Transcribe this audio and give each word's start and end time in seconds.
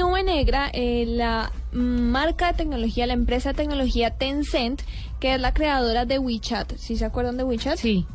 nube 0.00 0.22
negra, 0.22 0.70
eh, 0.72 1.04
la 1.06 1.52
marca 1.72 2.48
de 2.48 2.54
tecnología, 2.54 3.06
la 3.06 3.12
empresa 3.12 3.50
de 3.50 3.56
tecnología 3.56 4.10
Tencent, 4.10 4.82
que 5.20 5.34
es 5.34 5.40
la 5.40 5.52
creadora 5.52 6.06
de 6.06 6.18
WeChat, 6.18 6.76
¿sí 6.76 6.96
se 6.96 7.04
acuerdan 7.04 7.36
de 7.36 7.44
WeChat? 7.44 7.78
Sí. 7.78 8.06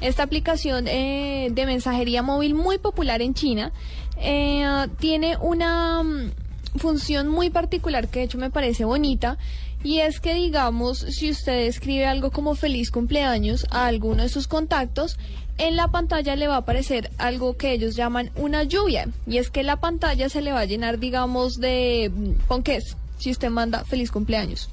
Esta 0.00 0.22
aplicación 0.22 0.88
eh, 0.88 1.48
de 1.52 1.66
mensajería 1.66 2.22
móvil 2.22 2.54
muy 2.54 2.78
popular 2.78 3.22
en 3.22 3.34
China 3.34 3.72
eh, 4.18 4.86
tiene 4.98 5.36
una 5.38 6.02
mm, 6.02 6.32
función 6.78 7.28
muy 7.28 7.50
particular 7.50 8.08
que 8.08 8.20
de 8.20 8.24
hecho 8.26 8.38
me 8.38 8.50
parece 8.50 8.84
bonita 8.84 9.38
y 9.82 10.00
es 10.00 10.20
que 10.20 10.34
digamos 10.34 10.98
si 10.98 11.30
usted 11.30 11.66
escribe 11.66 12.06
algo 12.06 12.30
como 12.30 12.54
feliz 12.54 12.90
cumpleaños 12.90 13.66
a 13.70 13.86
alguno 13.86 14.22
de 14.22 14.28
sus 14.28 14.48
contactos 14.48 15.18
en 15.58 15.76
la 15.76 15.88
pantalla 15.88 16.36
le 16.36 16.48
va 16.48 16.54
a 16.54 16.58
aparecer 16.58 17.10
algo 17.18 17.56
que 17.56 17.72
ellos 17.72 17.96
llaman 17.96 18.30
una 18.36 18.62
lluvia 18.64 19.08
y 19.26 19.38
es 19.38 19.50
que 19.50 19.62
la 19.62 19.76
pantalla 19.76 20.28
se 20.28 20.42
le 20.42 20.52
va 20.52 20.60
a 20.60 20.64
llenar 20.64 20.98
digamos 20.98 21.56
de 21.56 22.10
mm, 22.14 22.46
ponqués 22.48 22.96
si 23.18 23.30
usted 23.30 23.50
manda 23.50 23.84
feliz 23.84 24.10
cumpleaños 24.10 24.70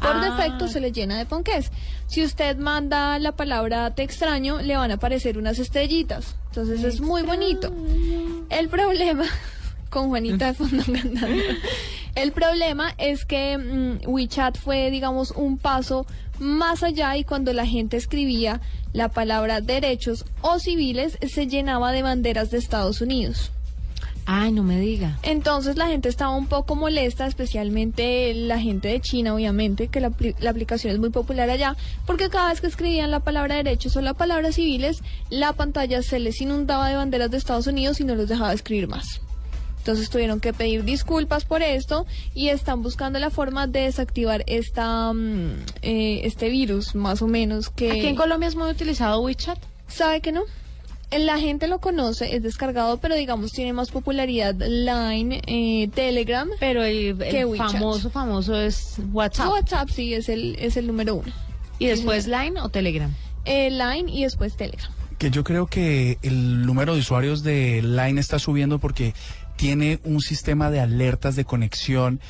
por 0.00 0.16
Ah. 0.16 0.36
defecto 0.36 0.68
se 0.68 0.80
le 0.80 0.92
llena 0.92 1.16
de 1.16 1.24
ponqués. 1.24 1.70
Si 2.06 2.22
usted 2.22 2.56
manda 2.56 3.18
la 3.18 3.32
palabra 3.32 3.94
te 3.94 4.02
extraño, 4.02 4.60
le 4.60 4.76
van 4.76 4.90
a 4.90 4.94
aparecer 4.94 5.38
unas 5.38 5.58
estrellitas. 5.58 6.36
Entonces 6.48 6.84
es 6.84 7.00
muy 7.00 7.22
bonito. 7.22 7.72
El 8.50 8.68
problema, 8.68 9.24
con 9.94 10.08
Juanita 10.08 10.46
de 10.48 10.54
fondo 10.54 10.82
cantando, 10.84 11.42
el 12.16 12.32
problema 12.32 12.92
es 12.98 13.24
que 13.24 13.56
mm, 13.56 14.08
WeChat 14.10 14.58
fue, 14.58 14.90
digamos, 14.90 15.30
un 15.30 15.56
paso 15.56 16.04
más 16.40 16.82
allá 16.82 17.16
y 17.16 17.22
cuando 17.22 17.52
la 17.52 17.64
gente 17.64 17.96
escribía 17.96 18.60
la 18.92 19.08
palabra 19.08 19.60
derechos 19.60 20.24
o 20.42 20.58
civiles, 20.58 21.16
se 21.26 21.46
llenaba 21.46 21.92
de 21.92 22.02
banderas 22.02 22.50
de 22.50 22.58
Estados 22.58 23.00
Unidos. 23.00 23.52
Ay, 24.26 24.50
no 24.52 24.64
me 24.64 24.80
diga. 24.80 25.18
Entonces 25.22 25.76
la 25.76 25.86
gente 25.86 26.08
estaba 26.08 26.34
un 26.34 26.46
poco 26.46 26.74
molesta, 26.74 27.26
especialmente 27.26 28.34
la 28.34 28.58
gente 28.58 28.88
de 28.88 29.00
China, 29.00 29.34
obviamente, 29.34 29.88
que 29.88 30.00
la, 30.00 30.10
la 30.40 30.50
aplicación 30.50 30.92
es 30.92 30.98
muy 30.98 31.10
popular 31.10 31.50
allá, 31.50 31.76
porque 32.04 32.30
cada 32.30 32.48
vez 32.48 32.60
que 32.60 32.66
escribían 32.66 33.12
la 33.12 33.20
palabra 33.20 33.56
derechos 33.56 33.96
o 33.96 34.00
la 34.00 34.14
palabra 34.14 34.50
civiles, 34.50 35.02
la 35.30 35.52
pantalla 35.52 36.02
se 36.02 36.18
les 36.18 36.40
inundaba 36.40 36.88
de 36.88 36.96
banderas 36.96 37.30
de 37.30 37.36
Estados 37.36 37.68
Unidos 37.68 38.00
y 38.00 38.04
no 38.04 38.16
los 38.16 38.28
dejaba 38.28 38.52
escribir 38.52 38.88
más. 38.88 39.20
Entonces 39.84 40.08
tuvieron 40.08 40.40
que 40.40 40.54
pedir 40.54 40.82
disculpas 40.82 41.44
por 41.44 41.62
esto 41.62 42.06
y 42.34 42.48
están 42.48 42.82
buscando 42.82 43.18
la 43.18 43.28
forma 43.28 43.66
de 43.66 43.80
desactivar 43.80 44.42
esta, 44.46 45.12
mm, 45.12 45.50
eh, 45.82 46.22
este 46.24 46.48
virus, 46.48 46.94
más 46.94 47.20
o 47.20 47.26
menos, 47.28 47.68
que... 47.68 47.90
Aquí 47.90 48.06
en 48.06 48.16
Colombia 48.16 48.48
es 48.48 48.56
muy 48.56 48.70
utilizado 48.70 49.20
WeChat. 49.20 49.58
¿Sabe 49.86 50.22
que 50.22 50.32
no? 50.32 50.40
La 51.12 51.38
gente 51.38 51.68
lo 51.68 51.80
conoce, 51.80 52.34
es 52.34 52.42
descargado, 52.42 52.96
pero 52.96 53.14
digamos 53.14 53.52
tiene 53.52 53.74
más 53.74 53.90
popularidad 53.90 54.54
Line, 54.54 55.42
eh, 55.46 55.90
Telegram. 55.94 56.48
Pero 56.58 56.82
el, 56.82 57.20
el 57.20 57.30
¿Qué 57.30 57.44
WeChat? 57.44 57.72
famoso, 57.72 58.08
famoso 58.08 58.58
es 58.58 58.96
WhatsApp. 59.12 59.50
WhatsApp 59.50 59.90
sí 59.90 60.14
es 60.14 60.30
el, 60.30 60.56
es 60.58 60.78
el 60.78 60.86
número 60.86 61.16
uno. 61.16 61.30
¿Y 61.78 61.88
después 61.88 62.26
Line 62.26 62.58
o 62.58 62.70
Telegram? 62.70 63.12
Eh, 63.44 63.68
Line 63.70 64.10
y 64.10 64.22
después 64.22 64.56
Telegram. 64.56 64.90
Que 65.18 65.30
yo 65.30 65.44
creo 65.44 65.66
que 65.66 66.18
el 66.22 66.64
número 66.64 66.94
de 66.94 67.00
usuarios 67.00 67.42
de 67.42 67.82
Line 67.82 68.18
está 68.18 68.38
subiendo 68.38 68.78
porque 68.78 69.14
tiene 69.56 70.00
un 70.04 70.20
sistema 70.20 70.70
de 70.70 70.80
alertas 70.80 71.36
de 71.36 71.44
conexión 71.44 72.20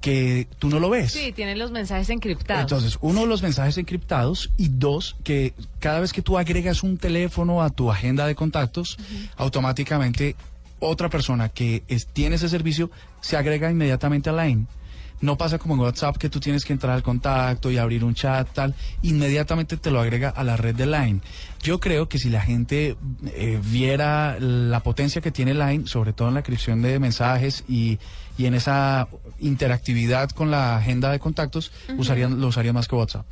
que 0.00 0.46
tú 0.60 0.68
no 0.68 0.78
lo 0.78 0.90
ves. 0.90 1.10
Sí, 1.12 1.32
tienen 1.32 1.58
los 1.58 1.72
mensajes 1.72 2.08
encriptados. 2.10 2.62
Entonces, 2.62 2.98
uno, 3.00 3.26
los 3.26 3.42
mensajes 3.42 3.78
encriptados 3.78 4.50
y 4.56 4.68
dos, 4.68 5.16
que 5.24 5.54
cada 5.80 5.98
vez 5.98 6.12
que 6.12 6.22
tú 6.22 6.38
agregas 6.38 6.84
un 6.84 6.98
teléfono 6.98 7.62
a 7.62 7.70
tu 7.70 7.90
agenda 7.90 8.24
de 8.26 8.36
contactos, 8.36 8.96
automáticamente 9.36 10.36
otra 10.78 11.08
persona 11.08 11.48
que 11.48 11.82
es- 11.88 12.06
tiene 12.06 12.36
ese 12.36 12.48
servicio 12.48 12.90
se 13.20 13.36
agrega 13.36 13.70
inmediatamente 13.70 14.30
a 14.30 14.44
Line. 14.44 14.66
No 15.20 15.36
pasa 15.36 15.58
como 15.58 15.74
en 15.74 15.80
WhatsApp 15.80 16.16
que 16.16 16.28
tú 16.28 16.38
tienes 16.40 16.64
que 16.64 16.72
entrar 16.72 16.94
al 16.94 17.02
contacto 17.02 17.70
y 17.70 17.78
abrir 17.78 18.04
un 18.04 18.14
chat, 18.14 18.48
tal, 18.52 18.74
inmediatamente 19.02 19.76
te 19.76 19.90
lo 19.90 20.00
agrega 20.00 20.28
a 20.28 20.44
la 20.44 20.56
red 20.56 20.74
de 20.74 20.86
Line. 20.86 21.20
Yo 21.62 21.80
creo 21.80 22.08
que 22.08 22.18
si 22.18 22.30
la 22.30 22.40
gente 22.40 22.96
eh, 23.26 23.60
viera 23.62 24.38
la 24.38 24.80
potencia 24.82 25.20
que 25.20 25.32
tiene 25.32 25.54
Line, 25.54 25.86
sobre 25.86 26.12
todo 26.12 26.28
en 26.28 26.34
la 26.34 26.42
creación 26.42 26.82
de 26.82 26.98
mensajes 26.98 27.64
y, 27.68 27.98
y 28.36 28.46
en 28.46 28.54
esa 28.54 29.08
interactividad 29.40 30.30
con 30.30 30.50
la 30.50 30.76
agenda 30.76 31.10
de 31.10 31.18
contactos, 31.18 31.72
usarían, 31.96 32.40
lo 32.40 32.46
usarían 32.48 32.74
más 32.74 32.86
que 32.86 32.94
WhatsApp. 32.94 33.26